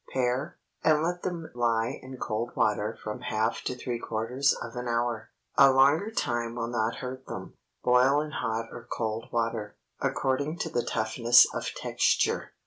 Pare, 0.13 0.57
and 0.83 1.03
let 1.03 1.21
them 1.21 1.47
lie 1.53 1.99
in 2.01 2.17
cold 2.17 2.49
water 2.55 2.97
from 3.03 3.19
half 3.19 3.61
to 3.65 3.75
three 3.75 3.99
quarters 3.99 4.55
of 4.59 4.75
an 4.75 4.87
hour. 4.87 5.29
A 5.59 5.71
longer 5.71 6.09
time 6.09 6.55
will 6.55 6.69
not 6.69 6.95
hurt 6.95 7.27
them. 7.27 7.53
Boil 7.83 8.19
in 8.19 8.31
hot 8.31 8.69
or 8.71 8.87
cold 8.91 9.27
water, 9.31 9.75
according 10.01 10.57
to 10.57 10.69
the 10.69 10.81
toughness 10.81 11.45
of 11.53 11.67
texture. 11.75 12.53